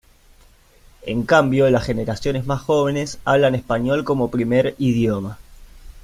En 1.03 1.25
cambio, 1.27 1.69
las 1.69 1.83
generaciones 1.85 2.47
más 2.47 2.59
jóvenes, 2.63 3.19
hablan 3.23 3.53
español 3.53 4.03
como 4.03 4.31
primer 4.31 4.73
idioma. 4.79 5.37